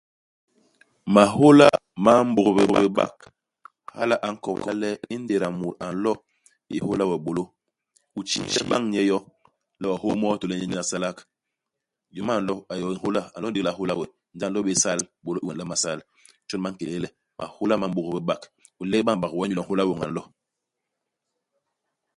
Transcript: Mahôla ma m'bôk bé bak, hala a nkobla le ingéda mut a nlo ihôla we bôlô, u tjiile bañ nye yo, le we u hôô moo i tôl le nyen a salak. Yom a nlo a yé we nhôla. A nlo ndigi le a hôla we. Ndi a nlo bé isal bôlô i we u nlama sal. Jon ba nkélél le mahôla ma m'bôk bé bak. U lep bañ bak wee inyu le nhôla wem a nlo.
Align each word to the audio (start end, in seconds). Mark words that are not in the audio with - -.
Mahôla 1.13 1.67
ma 2.05 2.13
m'bôk 2.27 2.47
bé 2.57 2.63
bak, 2.97 3.15
hala 3.95 4.15
a 4.25 4.27
nkobla 4.33 4.71
le 4.81 4.89
ingéda 5.15 5.47
mut 5.59 5.75
a 5.85 5.85
nlo 5.93 6.11
ihôla 6.77 7.03
we 7.09 7.15
bôlô, 7.25 7.43
u 8.17 8.19
tjiile 8.27 8.59
bañ 8.69 8.83
nye 8.91 9.01
yo, 9.09 9.17
le 9.79 9.85
we 9.89 9.95
u 9.97 10.01
hôô 10.01 10.13
moo 10.21 10.33
i 10.35 10.39
tôl 10.39 10.49
le 10.51 10.55
nyen 10.59 10.81
a 10.83 10.89
salak. 10.89 11.17
Yom 12.15 12.29
a 12.31 12.35
nlo 12.41 12.53
a 12.71 12.73
yé 12.79 12.83
we 12.89 12.93
nhôla. 12.97 13.21
A 13.35 13.37
nlo 13.37 13.47
ndigi 13.49 13.65
le 13.65 13.71
a 13.73 13.77
hôla 13.77 13.93
we. 13.99 14.05
Ndi 14.33 14.43
a 14.45 14.49
nlo 14.49 14.59
bé 14.65 14.71
isal 14.75 14.99
bôlô 15.23 15.39
i 15.39 15.45
we 15.47 15.51
u 15.53 15.55
nlama 15.55 15.75
sal. 15.83 15.99
Jon 16.47 16.63
ba 16.63 16.69
nkélél 16.71 17.01
le 17.05 17.09
mahôla 17.37 17.73
ma 17.81 17.87
m'bôk 17.89 18.07
bé 18.15 18.19
bak. 18.29 18.41
U 18.79 18.81
lep 18.91 19.01
bañ 19.07 19.17
bak 19.21 19.33
wee 19.35 19.45
inyu 19.45 19.55
le 19.57 19.63
nhôla 19.65 19.83
wem 19.89 20.03
a 20.05 20.07
nlo. 20.09 20.21